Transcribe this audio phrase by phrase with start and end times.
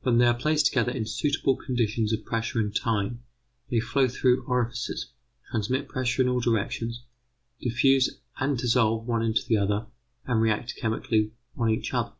[0.00, 3.20] When they are placed in suitable conditions of pressure and time,
[3.70, 5.12] they flow through orifices,
[5.50, 7.02] transmit pressure in all directions,
[7.60, 9.84] diffuse and dissolve one into the other,
[10.24, 12.14] and react chemically on each other.